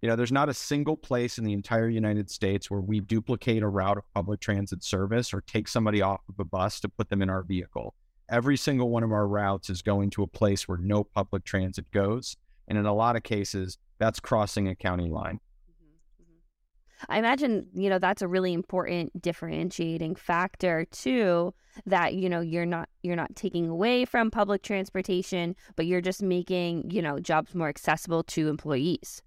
You 0.00 0.08
know, 0.08 0.14
there's 0.14 0.30
not 0.30 0.48
a 0.48 0.54
single 0.54 0.96
place 0.96 1.38
in 1.38 1.44
the 1.44 1.52
entire 1.52 1.88
United 1.88 2.30
States 2.30 2.70
where 2.70 2.80
we 2.80 3.00
duplicate 3.00 3.64
a 3.64 3.68
route 3.68 3.98
of 3.98 4.04
public 4.14 4.38
transit 4.38 4.84
service 4.84 5.34
or 5.34 5.40
take 5.40 5.66
somebody 5.66 6.02
off 6.02 6.20
of 6.28 6.38
a 6.38 6.44
bus 6.44 6.78
to 6.80 6.88
put 6.88 7.08
them 7.08 7.20
in 7.20 7.28
our 7.28 7.42
vehicle. 7.42 7.94
Every 8.30 8.56
single 8.56 8.90
one 8.90 9.02
of 9.02 9.10
our 9.10 9.26
routes 9.26 9.70
is 9.70 9.82
going 9.82 10.10
to 10.10 10.22
a 10.22 10.26
place 10.28 10.68
where 10.68 10.78
no 10.78 11.02
public 11.02 11.44
transit 11.44 11.90
goes. 11.90 12.36
And 12.68 12.78
in 12.78 12.86
a 12.86 12.94
lot 12.94 13.16
of 13.16 13.24
cases, 13.24 13.78
that's 13.98 14.20
crossing 14.20 14.68
a 14.68 14.76
county 14.76 15.08
line. 15.08 15.40
Mm-hmm, 15.68 16.22
mm-hmm. 16.22 17.12
I 17.12 17.18
imagine, 17.18 17.66
you 17.74 17.90
know, 17.90 17.98
that's 17.98 18.22
a 18.22 18.28
really 18.28 18.52
important 18.52 19.20
differentiating 19.20 20.14
factor 20.14 20.86
too 20.92 21.54
that, 21.86 22.14
you 22.14 22.28
know, 22.28 22.40
you're 22.40 22.66
not 22.66 22.88
you're 23.02 23.16
not 23.16 23.34
taking 23.34 23.68
away 23.68 24.04
from 24.04 24.30
public 24.30 24.62
transportation, 24.62 25.56
but 25.74 25.86
you're 25.86 26.00
just 26.00 26.22
making, 26.22 26.90
you 26.90 27.02
know, 27.02 27.18
jobs 27.18 27.52
more 27.54 27.68
accessible 27.68 28.22
to 28.24 28.48
employees. 28.48 29.22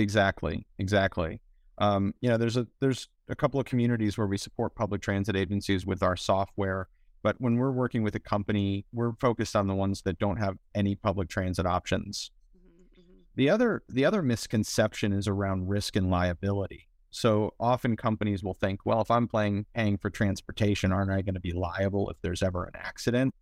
Exactly. 0.00 0.66
Exactly. 0.78 1.40
Um, 1.78 2.14
you 2.20 2.28
know, 2.28 2.36
there's 2.36 2.56
a 2.56 2.66
there's 2.80 3.08
a 3.28 3.36
couple 3.36 3.60
of 3.60 3.66
communities 3.66 4.18
where 4.18 4.26
we 4.26 4.38
support 4.38 4.74
public 4.74 5.02
transit 5.02 5.36
agencies 5.36 5.86
with 5.86 6.02
our 6.02 6.16
software, 6.16 6.88
but 7.22 7.36
when 7.38 7.56
we're 7.56 7.70
working 7.70 8.02
with 8.02 8.14
a 8.14 8.20
company, 8.20 8.84
we're 8.92 9.12
focused 9.20 9.54
on 9.54 9.66
the 9.66 9.74
ones 9.74 10.02
that 10.02 10.18
don't 10.18 10.36
have 10.36 10.56
any 10.74 10.94
public 10.94 11.28
transit 11.28 11.66
options. 11.66 12.30
Mm-hmm, 12.56 13.00
mm-hmm. 13.00 13.20
The 13.36 13.50
other 13.50 13.82
the 13.88 14.04
other 14.04 14.22
misconception 14.22 15.12
is 15.12 15.28
around 15.28 15.68
risk 15.68 15.96
and 15.96 16.10
liability. 16.10 16.88
So 17.10 17.54
often 17.58 17.96
companies 17.96 18.44
will 18.44 18.54
think, 18.54 18.86
well, 18.86 19.00
if 19.00 19.10
I'm 19.10 19.28
paying 19.28 19.66
paying 19.74 19.98
for 19.98 20.10
transportation, 20.10 20.92
aren't 20.92 21.10
I 21.10 21.22
going 21.22 21.34
to 21.34 21.40
be 21.40 21.52
liable 21.52 22.08
if 22.10 22.16
there's 22.22 22.42
ever 22.42 22.64
an 22.64 22.74
accident? 22.74 23.34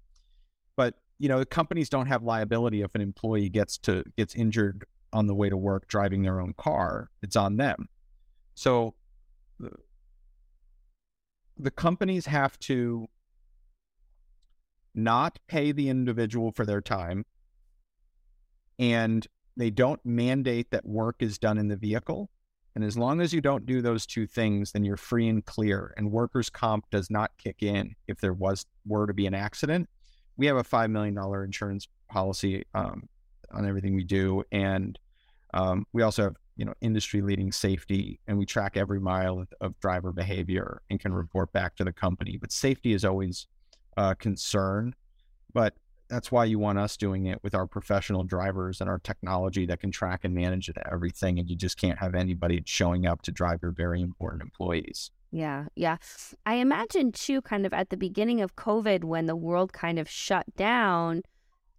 But 0.76 0.94
you 1.18 1.28
know, 1.28 1.44
companies 1.44 1.88
don't 1.88 2.06
have 2.06 2.22
liability 2.22 2.82
if 2.82 2.94
an 2.94 3.00
employee 3.00 3.48
gets 3.48 3.78
to 3.78 4.04
gets 4.16 4.34
injured 4.34 4.84
on 5.12 5.26
the 5.26 5.34
way 5.34 5.48
to 5.48 5.56
work 5.56 5.88
driving 5.88 6.22
their 6.22 6.40
own 6.40 6.54
car. 6.54 7.10
It's 7.22 7.36
on 7.36 7.56
them. 7.56 7.88
So 8.54 8.94
the, 9.58 9.70
the 11.56 11.70
companies 11.70 12.26
have 12.26 12.58
to 12.60 13.08
not 14.94 15.38
pay 15.46 15.72
the 15.72 15.88
individual 15.88 16.52
for 16.52 16.66
their 16.66 16.80
time 16.80 17.24
and 18.78 19.26
they 19.56 19.70
don't 19.70 20.00
mandate 20.04 20.70
that 20.70 20.86
work 20.86 21.16
is 21.20 21.38
done 21.38 21.58
in 21.58 21.68
the 21.68 21.76
vehicle. 21.76 22.30
And 22.74 22.84
as 22.84 22.96
long 22.96 23.20
as 23.20 23.32
you 23.32 23.40
don't 23.40 23.66
do 23.66 23.82
those 23.82 24.06
two 24.06 24.26
things, 24.26 24.70
then 24.70 24.84
you're 24.84 24.96
free 24.96 25.28
and 25.28 25.44
clear. 25.44 25.92
And 25.96 26.12
workers' 26.12 26.48
comp 26.48 26.88
does 26.90 27.10
not 27.10 27.32
kick 27.36 27.62
in 27.62 27.96
if 28.06 28.20
there 28.20 28.32
was 28.32 28.66
were 28.86 29.06
to 29.08 29.14
be 29.14 29.26
an 29.26 29.34
accident. 29.34 29.88
We 30.36 30.46
have 30.46 30.56
a 30.56 30.62
five 30.62 30.90
million 30.90 31.14
dollar 31.14 31.44
insurance 31.44 31.88
policy 32.08 32.64
um, 32.74 33.08
on 33.52 33.67
everything 33.67 33.95
we 33.95 34.05
do, 34.05 34.45
and 34.52 34.99
um, 35.55 35.87
we 35.93 36.02
also 36.02 36.25
have 36.25 36.37
you 36.57 36.64
know 36.64 36.75
industry 36.81 37.23
leading 37.23 37.52
safety, 37.52 38.21
and 38.26 38.38
we 38.38 38.47
track 38.47 38.76
every 38.76 39.00
mile 39.00 39.40
of, 39.40 39.49
of, 39.61 39.81
driver 39.81 40.12
behavior 40.12 40.83
and 40.90 41.00
can 41.00 41.12
report 41.12 41.52
back 41.52 41.76
to 41.76 41.85
the 41.85 41.93
company. 41.93 42.37
But 42.40 42.52
safety 42.52 42.93
is 42.93 43.05
always 43.05 43.47
a 43.97 44.14
concern. 44.14 44.95
But 45.52 45.75
that's 46.09 46.33
why 46.33 46.45
you 46.45 46.59
want 46.59 46.78
us 46.78 46.97
doing 46.97 47.26
it 47.26 47.43
with 47.43 47.55
our 47.55 47.67
professional 47.67 48.25
drivers 48.25 48.81
and 48.81 48.88
our 48.88 48.99
technology 48.99 49.67
that 49.67 49.81
can 49.81 49.90
track 49.90 50.21
and 50.25 50.35
manage 50.35 50.71
everything. 50.90 51.38
And 51.38 51.49
you 51.49 51.57
just 51.57 51.78
can't 51.78 51.99
have 51.99 52.14
anybody 52.14 52.62
showing 52.64 53.07
up 53.07 53.23
to 53.23 53.33
drive 53.33 53.61
your 53.62 53.73
very 53.73 54.00
important 54.00 54.43
employees. 54.43 55.11
Yeah, 55.31 55.67
yeah. 55.76 55.99
I 56.47 56.55
imagine 56.55 57.12
too, 57.12 57.43
kind 57.43 57.67
of 57.67 57.75
at 57.75 57.90
the 57.90 57.99
beginning 57.99 58.40
of 58.40 58.57
COVID, 58.57 59.05
when 59.05 59.26
the 59.26 59.37
world 59.37 59.73
kind 59.73 59.99
of 59.99 60.09
shut 60.09 60.47
down, 60.57 61.23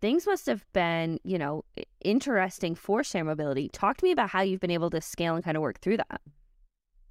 things 0.02 0.26
must 0.26 0.46
have 0.46 0.66
been, 0.74 1.20
you 1.24 1.38
know, 1.38 1.64
interesting 2.02 2.76
for 2.76 3.04
Share 3.04 3.24
Mobility. 3.24 3.70
Talk 3.70 3.98
to 3.98 4.06
me 4.06 4.12
about 4.12 4.30
how 4.30 4.42
you've 4.42 4.60
been 4.60 4.72
able 4.72 4.90
to 4.92 5.02
scale 5.02 5.36
and 5.36 5.44
kind 5.44 5.58
of 5.58 5.62
work 5.62 5.80
through 5.82 5.98
that. 5.98 6.22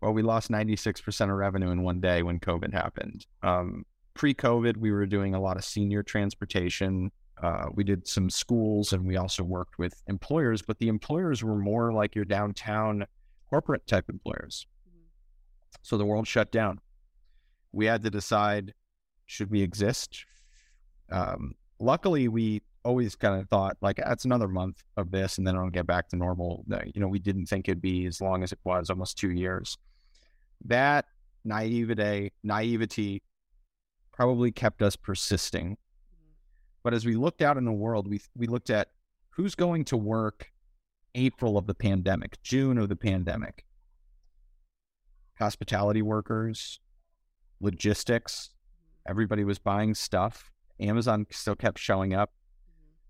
Well, 0.01 0.13
we 0.13 0.23
lost 0.23 0.51
96% 0.51 1.23
of 1.23 1.29
revenue 1.31 1.71
in 1.71 1.83
one 1.83 2.01
day 2.01 2.23
when 2.23 2.39
COVID 2.39 2.73
happened. 2.73 3.27
Um, 3.43 3.85
pre-COVID, 4.15 4.77
we 4.77 4.93
were 4.93 5.07
doing 5.07 5.35
a 5.35 5.41
lot 5.41 5.57
of 5.57 5.65
senior 5.65 6.03
transportation. 6.03 7.11
Uh, 7.43 7.67
we 7.75 7.85
did 7.85 8.07
some 8.07 8.31
schools, 8.31 8.93
and 8.93 9.07
we 9.07 9.17
also 9.17 9.43
worked 9.43 9.79
with 9.79 10.01
employers. 10.07 10.63
But 10.63 10.79
the 10.79 10.89
employers 10.89 11.43
were 11.43 11.57
more 11.57 11.93
like 11.93 12.15
your 12.15 12.25
downtown 12.25 13.07
corporate 13.51 13.87
type 13.87 14.09
employers. 14.09 14.67
Mm-hmm. 14.89 15.05
So 15.83 15.97
the 15.99 16.05
world 16.05 16.27
shut 16.27 16.53
down. 16.53 16.81
We 17.73 17.87
had 17.87 18.03
to 18.03 18.11
decide: 18.11 18.75
should 19.27 19.51
we 19.51 19.63
exist? 19.63 20.25
Um, 21.11 21.55
luckily, 21.79 22.29
we 22.29 22.63
always 22.89 23.15
kind 23.15 23.39
of 23.39 23.47
thought 23.51 23.77
like 23.83 23.97
that's 23.97 24.25
another 24.25 24.49
month 24.49 24.83
of 24.97 25.11
this, 25.11 25.37
and 25.37 25.47
then 25.47 25.55
I'll 25.57 25.69
get 25.69 25.87
back 25.87 26.09
to 26.09 26.17
normal. 26.17 26.65
You 26.87 27.01
know, 27.01 27.09
we 27.09 27.19
didn't 27.19 27.47
think 27.47 27.69
it'd 27.69 27.83
be 27.83 28.07
as 28.07 28.21
long 28.21 28.43
as 28.43 28.51
it 28.51 28.59
was, 28.65 28.89
almost 28.89 29.19
two 29.19 29.31
years. 29.31 29.77
That 30.65 31.05
naivete, 31.45 32.33
naivety 32.43 33.23
probably 34.11 34.51
kept 34.51 34.81
us 34.81 34.97
persisting. 34.97 35.73
Mm-hmm. 35.73 36.33
But 36.83 36.95
as 36.95 37.05
we 37.05 37.15
looked 37.15 37.43
out 37.43 37.59
in 37.59 37.67
the 37.67 37.73
world, 37.73 38.09
we 38.09 38.23
we 38.35 38.47
looked 38.47 38.71
at 38.71 38.89
who's 39.31 39.55
going 39.55 39.85
to 39.85 39.97
work 39.99 40.51
April 41.15 41.59
of 41.59 41.67
the 41.67 41.75
pandemic, 41.75 42.43
June 42.43 42.79
of 42.79 42.89
the 42.89 42.97
pandemic. 42.97 43.67
Hospitality 45.39 46.01
workers, 46.01 46.81
logistics, 47.61 48.49
mm-hmm. 48.49 49.11
everybody 49.11 49.45
was 49.45 49.59
buying 49.59 49.95
stuff. 49.95 50.51
Amazon 50.81 51.27
still 51.31 51.55
kept 51.55 51.79
showing 51.79 52.15
up. 52.15 52.31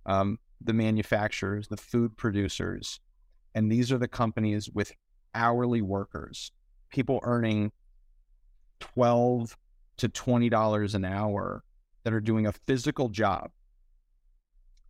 Um, 0.08 0.38
the 0.60 0.72
manufacturers, 0.72 1.68
the 1.68 1.76
food 1.76 2.16
producers, 2.16 2.98
and 3.54 3.70
these 3.70 3.92
are 3.92 3.98
the 3.98 4.08
companies 4.08 4.68
with 4.68 4.92
hourly 5.34 5.82
workers, 5.82 6.50
people 6.90 7.20
earning 7.22 7.70
12 8.80 9.56
to 9.98 10.08
$20 10.08 10.94
an 10.94 11.04
hour 11.04 11.62
that 12.04 12.12
are 12.12 12.20
doing 12.20 12.46
a 12.46 12.52
physical 12.52 13.08
job, 13.08 13.50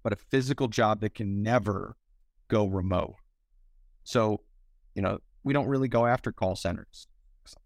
but 0.02 0.12
a 0.12 0.16
physical 0.16 0.68
job 0.68 1.00
that 1.00 1.14
can 1.14 1.42
never 1.42 1.96
go 2.48 2.66
remote. 2.66 3.16
So, 4.04 4.40
you 4.94 5.02
know, 5.02 5.18
we 5.44 5.52
don't 5.52 5.66
really 5.66 5.88
go 5.88 6.06
after 6.06 6.32
call 6.32 6.56
centers. 6.56 7.06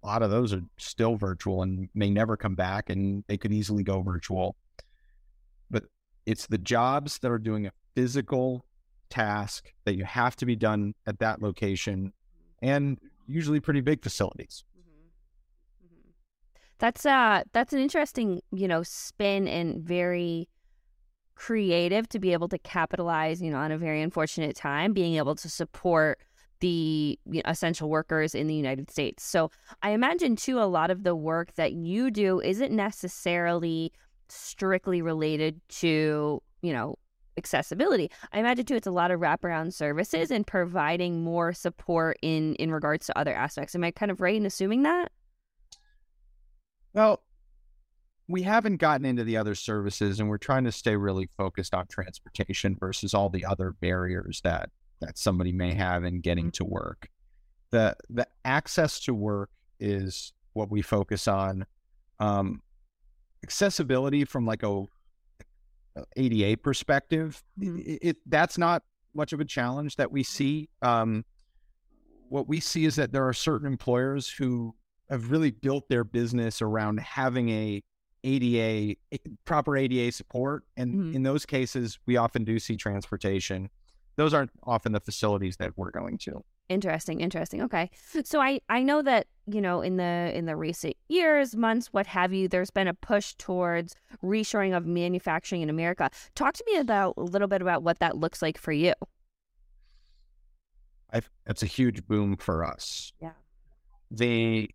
A 0.03 0.07
lot 0.07 0.23
of 0.23 0.31
those 0.31 0.53
are 0.53 0.63
still 0.79 1.17
virtual 1.17 1.63
and 1.63 1.89
may 1.95 2.11
never 2.11 2.37
come 2.37 2.55
back, 2.55 2.91
and 2.91 3.25
they 3.27 3.37
could 3.37 3.53
easily 3.53 3.83
go 3.83 4.01
virtual. 4.01 4.57
But 5.71 5.85
it's 6.27 6.47
the 6.47 6.59
jobs 6.59 7.19
that 7.19 7.31
are 7.31 7.39
doing 7.39 7.67
a 7.67 7.73
physical 7.95 8.65
task 9.11 9.73
that 9.85 9.95
you 9.95 10.05
have 10.05 10.37
to 10.37 10.47
be 10.47 10.57
done 10.57 10.95
at 11.07 11.19
that 11.19 11.43
location 11.43 12.13
and 12.63 12.99
usually 13.27 13.61
pretty 13.61 13.81
big 13.81 14.03
facilities. 14.03 14.65
That's 16.79 17.07
uh 17.07 17.45
that's 17.53 17.73
an 17.73 17.79
interesting 17.79 18.41
you 18.51 18.67
know 18.67 18.83
spin 18.83 19.47
and 19.47 19.83
very 19.83 20.49
creative 21.37 22.09
to 22.09 22.19
be 22.19 22.33
able 22.33 22.49
to 22.49 22.59
capitalize 22.59 23.41
you 23.41 23.51
know 23.51 23.59
on 23.59 23.71
a 23.71 23.79
very 23.79 24.03
unfortunate 24.03 24.57
time 24.57 24.93
being 24.93 25.15
able 25.15 25.35
to 25.37 25.49
support 25.49 26.19
the 26.63 27.19
you 27.27 27.35
know, 27.35 27.43
essential 27.45 27.91
workers 27.91 28.35
in 28.35 28.47
the 28.47 28.55
United 28.55 28.91
States. 28.91 29.25
So 29.25 29.51
I 29.83 29.91
imagine 29.91 30.37
too 30.37 30.61
a 30.61 30.65
lot 30.65 30.91
of 30.91 31.03
the 31.03 31.15
work 31.15 31.55
that 31.55 31.73
you 31.73 32.11
do 32.11 32.41
isn't 32.41 32.73
necessarily 32.73 33.93
strictly 34.33 35.03
related 35.03 35.61
to, 35.69 36.43
you 36.63 36.73
know, 36.73 36.97
accessibility. 37.37 38.11
I 38.33 38.41
imagine 38.41 38.67
too 38.67 38.75
it's 38.75 38.87
a 38.87 38.93
lot 38.93 39.11
of 39.11 39.21
wraparound 39.21 39.73
services 39.73 40.31
and 40.31 40.47
providing 40.47 41.23
more 41.23 41.53
support 41.53 42.19
in 42.23 42.55
in 42.57 42.71
regards 42.71 43.07
to 43.07 43.19
other 43.19 43.35
aspects. 43.35 43.75
Am 43.75 43.85
I 43.85 43.91
kind 43.91 44.11
of 44.11 44.21
right 44.21 44.37
in 44.37 44.47
assuming 44.47 44.83
that? 44.83 45.11
Well, 46.95 47.23
we 48.29 48.43
haven't 48.43 48.77
gotten 48.77 49.07
into 49.07 49.25
the 49.25 49.37
other 49.37 49.55
services 49.55 50.21
and 50.21 50.29
we're 50.29 50.39
trying 50.39 50.65
to 50.65 50.73
stay 50.73 50.97
really 50.97 51.29
focused 51.37 51.75
on 51.75 51.87
transportation 51.87 52.77
versus 52.79 53.15
all 53.15 53.29
the 53.29 53.45
other 53.45 53.73
barriers 53.81 54.41
that 54.45 54.71
that 55.01 55.19
somebody 55.19 55.53
may 55.53 55.75
have 55.75 56.05
in 56.05 56.21
getting 56.21 56.47
mm-hmm. 56.47 56.65
to 56.65 56.65
work. 56.65 57.09
The 57.71 57.97
the 58.11 58.27
access 58.45 59.01
to 59.01 59.15
work 59.15 59.51
is 59.81 60.33
what 60.53 60.71
we 60.71 60.83
focus 60.83 61.27
on. 61.27 61.67
Um, 62.21 62.63
accessibility 63.43 64.25
from 64.25 64.47
like 64.47 64.63
a, 64.63 64.85
ADA 66.17 66.57
perspective, 66.57 67.43
mm-hmm. 67.61 67.79
it, 67.79 67.99
it, 68.03 68.17
that's 68.27 68.57
not 68.57 68.83
much 69.15 69.33
of 69.33 69.41
a 69.41 69.45
challenge 69.45 69.97
that 69.97 70.11
we 70.11 70.23
see. 70.23 70.69
Um, 70.81 71.25
what 72.29 72.49
we 72.49 72.61
see 72.61 72.87
is 72.87 72.97
that 72.97 73.13
there 73.13 73.29
are 73.29 73.35
certain 73.35 73.67
employers 73.67 74.29
who 74.29 74.75
have 75.11 75.31
really 75.31 75.51
built 75.51 75.89
their 75.89 76.05
business 76.05 76.63
around 76.63 77.01
having 77.01 77.51
a 77.51 77.83
ADA 78.25 78.97
proper 79.45 79.77
ADA 79.77 80.13
support, 80.13 80.65
and 80.77 80.95
mm-hmm. 80.95 81.17
in 81.17 81.23
those 81.25 81.45
cases, 81.45 81.99
we 82.07 82.17
often 82.17 82.45
do 82.45 82.59
see 82.59 82.77
transportation. 82.77 83.69
Those 84.17 84.33
aren't 84.33 84.53
often 84.63 84.93
the 84.93 85.01
facilities 85.01 85.57
that 85.57 85.73
we're 85.77 85.91
going 85.91 86.19
to. 86.19 86.43
Interesting, 86.69 87.21
interesting. 87.21 87.63
Okay, 87.63 87.91
so 88.25 88.41
I 88.41 88.61
I 88.69 88.83
know 88.83 89.03
that 89.03 89.27
you 89.47 89.61
know 89.61 89.81
in 89.81 89.97
the 89.97 90.31
in 90.35 90.47
the 90.47 90.57
recent 90.57 90.95
years, 91.09 91.57
months, 91.57 91.89
what 91.89 92.07
have 92.07 92.33
you, 92.33 92.49
there's 92.49 92.71
been 92.71 92.89
a 92.89 92.95
push 92.95 93.35
towards 93.35 93.95
reshoring 94.23 94.77
of 94.77 94.87
manufacturing 94.87 95.63
in 95.63 95.71
America. 95.71 96.11
Talk 96.35 96.55
to 96.55 96.65
me 96.67 96.77
about 96.77 97.15
a 97.17 97.23
little 97.23 97.49
bit 97.49 97.63
about 97.63 97.83
what 97.83 97.99
that 97.99 98.17
looks 98.17 98.43
like 98.43 98.59
for 98.59 98.73
you. 98.73 98.95
I've, 101.11 101.29
it's 101.47 101.63
a 101.63 101.67
huge 101.67 102.07
boom 102.07 102.37
for 102.37 102.65
us. 102.65 103.13
Yeah. 103.21 103.33
The 104.11 104.71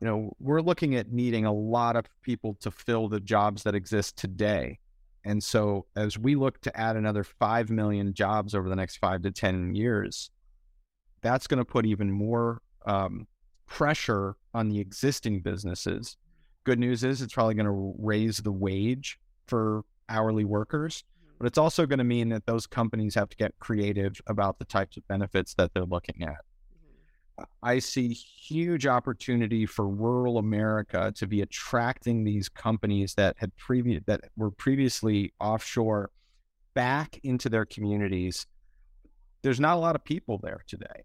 you 0.00 0.06
know, 0.06 0.32
we're 0.38 0.60
looking 0.60 0.94
at 0.94 1.10
needing 1.10 1.44
a 1.44 1.52
lot 1.52 1.96
of 1.96 2.06
people 2.22 2.56
to 2.60 2.70
fill 2.70 3.08
the 3.08 3.18
jobs 3.20 3.64
that 3.64 3.74
exist 3.74 4.16
today. 4.16 4.78
And 5.24 5.42
so 5.42 5.86
as 5.96 6.16
we 6.16 6.36
look 6.36 6.60
to 6.62 6.80
add 6.80 6.96
another 6.96 7.24
5 7.24 7.68
million 7.70 8.14
jobs 8.14 8.54
over 8.54 8.68
the 8.68 8.76
next 8.76 8.98
five 8.98 9.22
to 9.22 9.32
10 9.32 9.74
years, 9.74 10.30
that's 11.20 11.48
going 11.48 11.58
to 11.58 11.64
put 11.64 11.84
even 11.84 12.12
more 12.12 12.62
um, 12.88 13.26
pressure 13.66 14.36
on 14.54 14.68
the 14.68 14.80
existing 14.80 15.40
businesses. 15.40 16.16
Good 16.64 16.78
news 16.78 17.04
is 17.04 17.22
it's 17.22 17.34
probably 17.34 17.54
going 17.54 17.66
to 17.66 17.94
raise 17.98 18.38
the 18.38 18.52
wage 18.52 19.18
for 19.46 19.82
hourly 20.08 20.44
workers, 20.44 21.04
but 21.38 21.46
it's 21.46 21.58
also 21.58 21.86
going 21.86 21.98
to 21.98 22.04
mean 22.04 22.30
that 22.30 22.46
those 22.46 22.66
companies 22.66 23.14
have 23.14 23.28
to 23.28 23.36
get 23.36 23.54
creative 23.60 24.20
about 24.26 24.58
the 24.58 24.64
types 24.64 24.96
of 24.96 25.06
benefits 25.06 25.54
that 25.54 25.72
they're 25.74 25.84
looking 25.84 26.22
at. 26.22 26.38
I 27.62 27.78
see 27.78 28.08
huge 28.08 28.84
opportunity 28.86 29.64
for 29.64 29.88
rural 29.88 30.38
America 30.38 31.12
to 31.14 31.26
be 31.26 31.42
attracting 31.42 32.24
these 32.24 32.48
companies 32.48 33.14
that 33.14 33.36
had 33.38 33.56
previous 33.56 34.02
that 34.06 34.22
were 34.36 34.50
previously 34.50 35.32
offshore 35.38 36.10
back 36.74 37.20
into 37.22 37.48
their 37.48 37.64
communities 37.64 38.46
there's 39.42 39.60
not 39.60 39.76
a 39.76 39.80
lot 39.80 39.94
of 39.94 40.04
people 40.04 40.38
there 40.42 40.62
today. 40.66 41.04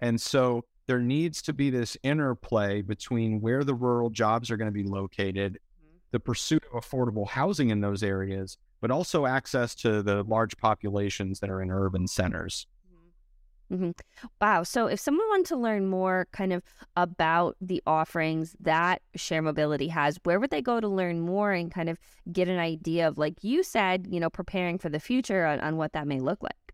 And 0.00 0.20
so 0.20 0.64
there 0.86 1.00
needs 1.00 1.42
to 1.42 1.52
be 1.52 1.70
this 1.70 1.96
interplay 2.02 2.82
between 2.82 3.40
where 3.40 3.64
the 3.64 3.74
rural 3.74 4.10
jobs 4.10 4.50
are 4.50 4.56
going 4.56 4.72
to 4.72 4.72
be 4.72 4.84
located, 4.84 5.58
the 6.12 6.20
pursuit 6.20 6.62
of 6.72 6.82
affordable 6.82 7.28
housing 7.28 7.70
in 7.70 7.80
those 7.80 8.02
areas, 8.02 8.56
but 8.80 8.90
also 8.90 9.26
access 9.26 9.74
to 9.74 10.02
the 10.02 10.22
large 10.24 10.56
populations 10.58 11.40
that 11.40 11.50
are 11.50 11.60
in 11.60 11.70
urban 11.70 12.06
centers. 12.06 12.66
Mm-hmm. 13.72 13.90
Wow. 14.40 14.62
So, 14.62 14.86
if 14.86 15.00
someone 15.00 15.26
wanted 15.28 15.46
to 15.46 15.56
learn 15.56 15.86
more 15.86 16.28
kind 16.32 16.52
of 16.52 16.62
about 16.94 17.56
the 17.60 17.82
offerings 17.84 18.54
that 18.60 19.02
Share 19.16 19.42
Mobility 19.42 19.88
has, 19.88 20.20
where 20.22 20.38
would 20.38 20.50
they 20.50 20.62
go 20.62 20.78
to 20.78 20.86
learn 20.86 21.20
more 21.20 21.50
and 21.50 21.68
kind 21.68 21.88
of 21.88 21.98
get 22.30 22.48
an 22.48 22.60
idea 22.60 23.08
of, 23.08 23.18
like 23.18 23.42
you 23.42 23.64
said, 23.64 24.06
you 24.08 24.20
know, 24.20 24.30
preparing 24.30 24.78
for 24.78 24.88
the 24.88 25.00
future 25.00 25.44
on, 25.44 25.58
on 25.58 25.76
what 25.76 25.94
that 25.94 26.06
may 26.06 26.20
look 26.20 26.44
like? 26.44 26.65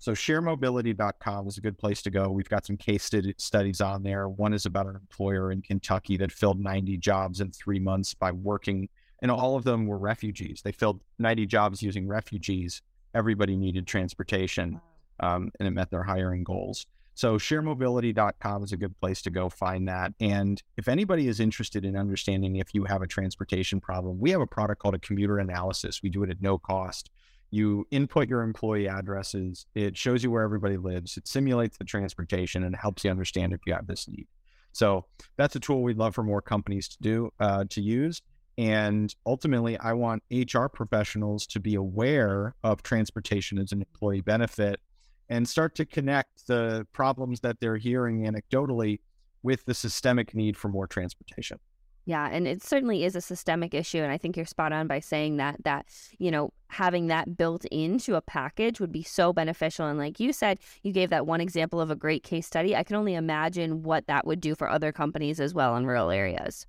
So 0.00 0.12
sharemobility.com 0.12 1.46
is 1.46 1.58
a 1.58 1.60
good 1.60 1.76
place 1.76 2.00
to 2.02 2.10
go. 2.10 2.30
We've 2.30 2.48
got 2.48 2.64
some 2.64 2.78
case 2.78 3.10
studies 3.36 3.80
on 3.82 4.02
there. 4.02 4.30
One 4.30 4.54
is 4.54 4.64
about 4.64 4.86
an 4.86 4.96
employer 4.96 5.52
in 5.52 5.60
Kentucky 5.60 6.16
that 6.16 6.32
filled 6.32 6.58
90 6.58 6.96
jobs 6.96 7.42
in 7.42 7.52
three 7.52 7.78
months 7.78 8.14
by 8.14 8.32
working, 8.32 8.88
and 9.20 9.30
all 9.30 9.56
of 9.56 9.64
them 9.64 9.86
were 9.86 9.98
refugees. 9.98 10.62
They 10.64 10.72
filled 10.72 11.02
90 11.18 11.44
jobs 11.44 11.82
using 11.82 12.08
refugees. 12.08 12.80
Everybody 13.14 13.58
needed 13.58 13.86
transportation, 13.86 14.80
um, 15.20 15.52
and 15.60 15.68
it 15.68 15.72
met 15.72 15.90
their 15.90 16.04
hiring 16.04 16.44
goals. 16.44 16.86
So 17.14 17.36
sharemobility.com 17.36 18.64
is 18.64 18.72
a 18.72 18.78
good 18.78 18.98
place 19.00 19.20
to 19.22 19.30
go 19.30 19.50
find 19.50 19.86
that. 19.88 20.14
And 20.18 20.62
if 20.78 20.88
anybody 20.88 21.28
is 21.28 21.40
interested 21.40 21.84
in 21.84 21.94
understanding 21.94 22.56
if 22.56 22.72
you 22.72 22.84
have 22.84 23.02
a 23.02 23.06
transportation 23.06 23.82
problem, 23.82 24.18
we 24.18 24.30
have 24.30 24.40
a 24.40 24.46
product 24.46 24.80
called 24.80 24.94
a 24.94 24.98
commuter 25.00 25.38
analysis. 25.38 26.02
We 26.02 26.08
do 26.08 26.22
it 26.22 26.30
at 26.30 26.40
no 26.40 26.56
cost 26.56 27.10
you 27.50 27.86
input 27.90 28.28
your 28.28 28.42
employee 28.42 28.88
addresses, 28.88 29.66
it 29.74 29.96
shows 29.96 30.22
you 30.22 30.30
where 30.30 30.42
everybody 30.42 30.76
lives, 30.76 31.16
it 31.16 31.26
simulates 31.26 31.76
the 31.76 31.84
transportation, 31.84 32.64
and 32.64 32.76
helps 32.76 33.04
you 33.04 33.10
understand 33.10 33.52
if 33.52 33.60
you 33.66 33.74
have 33.74 33.86
this 33.86 34.08
need. 34.08 34.26
So 34.72 35.06
that's 35.36 35.56
a 35.56 35.60
tool 35.60 35.82
we'd 35.82 35.98
love 35.98 36.14
for 36.14 36.22
more 36.22 36.40
companies 36.40 36.88
to 36.88 36.96
do 37.00 37.30
uh, 37.40 37.64
to 37.70 37.80
use. 37.80 38.22
And 38.58 39.14
ultimately, 39.26 39.78
I 39.78 39.94
want 39.94 40.22
HR 40.30 40.66
professionals 40.66 41.46
to 41.48 41.60
be 41.60 41.76
aware 41.76 42.54
of 42.62 42.82
transportation 42.82 43.58
as 43.58 43.72
an 43.72 43.80
employee 43.80 44.20
benefit 44.20 44.80
and 45.28 45.48
start 45.48 45.74
to 45.76 45.86
connect 45.86 46.46
the 46.46 46.86
problems 46.92 47.40
that 47.40 47.60
they're 47.60 47.76
hearing 47.76 48.24
anecdotally 48.24 49.00
with 49.42 49.64
the 49.64 49.74
systemic 49.74 50.34
need 50.34 50.56
for 50.56 50.68
more 50.68 50.86
transportation. 50.86 51.58
Yeah, 52.06 52.28
and 52.30 52.48
it 52.48 52.62
certainly 52.62 53.04
is 53.04 53.14
a 53.14 53.20
systemic 53.20 53.74
issue 53.74 53.98
and 53.98 54.10
I 54.10 54.18
think 54.18 54.36
you're 54.36 54.46
spot 54.46 54.72
on 54.72 54.86
by 54.86 55.00
saying 55.00 55.36
that 55.36 55.62
that, 55.64 55.86
you 56.18 56.30
know, 56.30 56.52
having 56.68 57.08
that 57.08 57.36
built 57.36 57.64
into 57.66 58.14
a 58.14 58.22
package 58.22 58.80
would 58.80 58.92
be 58.92 59.02
so 59.02 59.32
beneficial 59.32 59.86
and 59.86 59.98
like 59.98 60.18
you 60.18 60.32
said, 60.32 60.58
you 60.82 60.92
gave 60.92 61.10
that 61.10 61.26
one 61.26 61.40
example 61.40 61.80
of 61.80 61.90
a 61.90 61.96
great 61.96 62.22
case 62.22 62.46
study. 62.46 62.74
I 62.74 62.82
can 62.82 62.96
only 62.96 63.14
imagine 63.14 63.82
what 63.82 64.06
that 64.06 64.26
would 64.26 64.40
do 64.40 64.54
for 64.54 64.68
other 64.68 64.92
companies 64.92 65.40
as 65.40 65.54
well 65.54 65.76
in 65.76 65.86
rural 65.86 66.10
areas. 66.10 66.66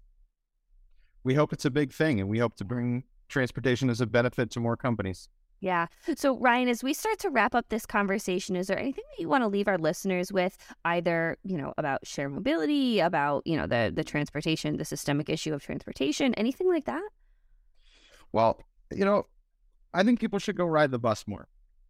We 1.23 1.33
hope 1.35 1.53
it's 1.53 1.65
a 1.65 1.71
big 1.71 1.93
thing 1.93 2.19
and 2.19 2.29
we 2.29 2.39
hope 2.39 2.55
to 2.57 2.65
bring 2.65 3.03
transportation 3.29 3.89
as 3.89 4.01
a 4.01 4.05
benefit 4.05 4.51
to 4.51 4.59
more 4.59 4.75
companies. 4.75 5.29
Yeah. 5.61 5.85
So, 6.17 6.37
Ryan, 6.39 6.69
as 6.69 6.83
we 6.83 6.93
start 6.93 7.19
to 7.19 7.29
wrap 7.29 7.53
up 7.53 7.69
this 7.69 7.85
conversation, 7.85 8.55
is 8.55 8.65
there 8.65 8.79
anything 8.79 9.03
that 9.11 9.21
you 9.21 9.29
want 9.29 9.43
to 9.43 9.47
leave 9.47 9.67
our 9.67 9.77
listeners 9.77 10.33
with, 10.33 10.57
either, 10.85 11.37
you 11.43 11.55
know, 11.55 11.73
about 11.77 12.05
share 12.05 12.29
mobility, 12.29 12.99
about, 12.99 13.45
you 13.45 13.55
know, 13.55 13.67
the, 13.67 13.93
the 13.95 14.03
transportation, 14.03 14.77
the 14.77 14.85
systemic 14.85 15.29
issue 15.29 15.53
of 15.53 15.63
transportation, 15.63 16.33
anything 16.33 16.67
like 16.67 16.85
that? 16.85 17.03
Well, 18.31 18.59
you 18.91 19.05
know, 19.05 19.27
I 19.93 20.03
think 20.03 20.19
people 20.19 20.39
should 20.39 20.57
go 20.57 20.65
ride 20.65 20.89
the 20.89 20.99
bus 20.99 21.25
more. 21.27 21.47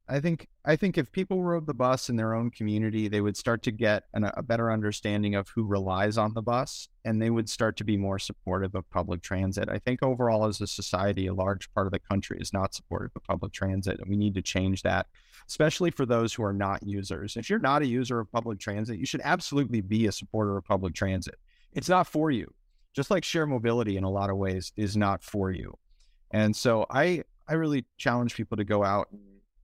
I 0.08 0.20
think 0.20 0.48
I 0.66 0.76
think 0.76 0.98
if 0.98 1.12
people 1.12 1.42
rode 1.42 1.66
the 1.66 1.74
bus 1.74 2.10
in 2.10 2.18
their 2.18 2.34
own 2.34 2.52
community, 2.52 3.08
they 3.08 3.22
would 3.22 3.38
start 3.38 3.64
to 3.64 3.72
get 3.72 4.04
an, 4.14 4.30
a 4.36 4.44
better 4.44 4.72
understanding 4.72 5.36
of 5.36 5.48
who 5.50 5.64
relies 5.64 6.18
on 6.18 6.34
the 6.34 6.42
bus, 6.42 6.90
and 7.06 7.22
they 7.22 7.30
would 7.30 7.50
start 7.50 7.78
to 7.78 7.84
be 7.84 7.98
more 7.98 8.20
supportive 8.20 8.76
of 8.76 8.90
public 8.90 9.22
transit. 9.22 9.70
I 9.70 9.80
think 9.80 10.04
overall, 10.04 10.46
as 10.46 10.60
a 10.60 10.68
society, 10.68 11.28
a 11.28 11.34
large 11.34 11.74
part 11.74 11.88
of 11.88 11.94
the 11.94 12.00
country 12.00 12.38
is 12.42 12.52
not 12.52 12.74
supportive 12.74 13.12
of 13.16 13.24
public 13.24 13.54
transit, 13.54 14.00
and 14.00 14.10
we 14.10 14.18
need 14.18 14.34
to 14.36 14.42
change 14.42 14.82
that, 14.84 15.08
especially 15.48 15.92
for 15.92 16.06
those 16.06 16.34
who 16.34 16.44
are 16.44 16.54
not 16.54 16.84
users. 16.84 17.38
If 17.38 17.50
you're 17.50 17.60
not 17.60 17.82
a 17.82 17.88
user 17.88 18.20
of 18.20 18.32
public 18.32 18.60
transit, 18.60 19.00
you 19.00 19.06
should 19.06 19.22
absolutely 19.24 19.82
be 19.82 20.08
a 20.08 20.12
supporter 20.12 20.58
of 20.58 20.66
public 20.66 20.94
transit. 20.94 21.36
It's 21.74 21.90
not 21.90 22.06
for 22.06 22.32
you, 22.32 22.54
just 22.94 23.12
like 23.12 23.24
share 23.24 23.46
mobility 23.46 23.96
in 23.96 24.04
a 24.04 24.12
lot 24.12 24.30
of 24.30 24.38
ways 24.38 24.74
is 24.76 24.98
not 24.98 25.24
for 25.24 25.52
you. 25.52 25.78
And 26.32 26.56
so 26.56 26.86
I 26.90 27.24
I 27.48 27.54
really 27.54 27.86
challenge 27.98 28.36
people 28.36 28.58
to 28.58 28.64
go 28.64 28.84
out 28.84 29.08
and 29.12 29.22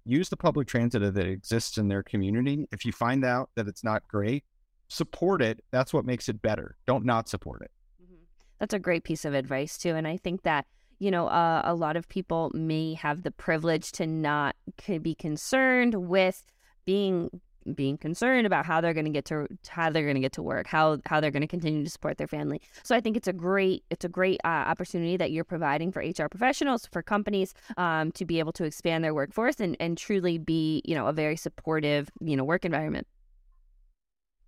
use 0.07 0.29
the 0.29 0.37
public 0.37 0.67
transit 0.67 1.01
that 1.13 1.25
exists 1.25 1.77
in 1.77 1.87
their 1.87 2.03
community. 2.03 2.67
If 2.71 2.85
you 2.85 2.91
find 2.91 3.25
out 3.25 3.49
that 3.55 3.67
it's 3.67 3.83
not 3.83 4.07
great, 4.07 4.43
support 4.87 5.41
it. 5.41 5.63
That's 5.71 5.93
what 5.93 6.05
makes 6.05 6.29
it 6.29 6.41
better. 6.41 6.77
Don't 6.87 7.05
not 7.05 7.27
support 7.27 7.61
it. 7.61 7.71
Mm-hmm. 8.03 8.23
That's 8.59 8.73
a 8.73 8.79
great 8.79 9.03
piece 9.03 9.25
of 9.25 9.33
advice, 9.33 9.77
too. 9.77 9.95
And 9.95 10.07
I 10.07 10.17
think 10.17 10.43
that, 10.43 10.65
you 10.99 11.11
know, 11.11 11.27
uh, 11.27 11.61
a 11.65 11.75
lot 11.75 11.95
of 11.97 12.07
people 12.07 12.51
may 12.53 12.93
have 12.95 13.23
the 13.23 13.31
privilege 13.31 13.91
to 13.93 14.07
not 14.07 14.55
be 14.87 15.13
concerned 15.13 15.93
with 15.95 16.43
being 16.85 17.41
being 17.73 17.97
concerned 17.97 18.45
about 18.45 18.65
how 18.65 18.81
they're 18.81 18.93
going 18.93 19.05
to 19.05 19.11
get 19.11 19.25
to 19.25 19.47
how 19.67 19.89
they're 19.89 20.03
going 20.03 20.15
to 20.15 20.21
get 20.21 20.33
to 20.33 20.41
work, 20.41 20.67
how 20.67 20.99
how 21.05 21.19
they're 21.19 21.31
going 21.31 21.41
to 21.41 21.47
continue 21.47 21.83
to 21.83 21.89
support 21.89 22.17
their 22.17 22.27
family. 22.27 22.61
So 22.83 22.95
I 22.95 23.01
think 23.01 23.17
it's 23.17 23.27
a 23.27 23.33
great 23.33 23.83
it's 23.89 24.05
a 24.05 24.09
great 24.09 24.39
uh, 24.43 24.47
opportunity 24.47 25.17
that 25.17 25.31
you're 25.31 25.43
providing 25.43 25.91
for 25.91 26.01
HR 26.01 26.27
professionals, 26.29 26.87
for 26.91 27.01
companies 27.01 27.53
um, 27.77 28.11
to 28.13 28.25
be 28.25 28.39
able 28.39 28.51
to 28.53 28.63
expand 28.63 29.03
their 29.03 29.13
workforce 29.13 29.59
and 29.59 29.75
and 29.79 29.97
truly 29.97 30.37
be 30.37 30.81
you 30.85 30.95
know 30.95 31.07
a 31.07 31.13
very 31.13 31.35
supportive 31.35 32.09
you 32.21 32.35
know 32.35 32.43
work 32.43 32.65
environment. 32.65 33.07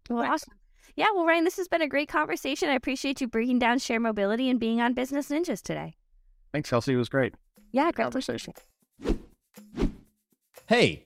Well, 0.10 0.24
awesome. 0.24 0.54
Yeah, 0.96 1.08
well, 1.16 1.26
Ryan, 1.26 1.44
this 1.44 1.58
has 1.58 1.68
been 1.68 1.82
a 1.82 1.88
great 1.88 2.10
conversation. 2.10 2.70
I 2.70 2.74
appreciate 2.74 3.22
you 3.22 3.28
breaking 3.28 3.60
down 3.60 3.80
share 3.80 4.00
mobility 4.00 4.50
and 4.50 4.60
being 4.60 4.82
on 4.82 4.94
Business 4.94 5.30
Ninjas 5.30 5.62
today. 5.62 5.96
Thanks, 6.52 6.70
Kelsey. 6.70 6.94
It 6.94 6.98
was 6.98 7.10
great. 7.10 7.36
Yeah, 7.72 7.92
great 7.92 8.06
conversation. 8.06 8.54
Hey. 10.68 11.06